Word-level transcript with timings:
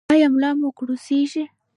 ایا 0.13 0.27
ملا 0.33 0.49
مو 0.59 0.69
کړوسیږي؟ 0.77 1.43